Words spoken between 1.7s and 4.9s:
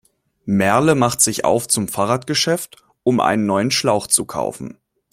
Fahrradgeschäft, um einen neuen Schlauch zu kaufen.